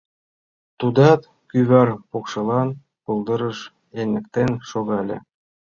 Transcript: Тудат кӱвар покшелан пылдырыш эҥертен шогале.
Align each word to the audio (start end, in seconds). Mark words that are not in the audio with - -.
Тудат 0.79 1.21
кӱвар 1.49 1.89
покшелан 2.09 2.69
пылдырыш 3.03 3.59
эҥертен 3.99 4.51
шогале. 4.69 5.17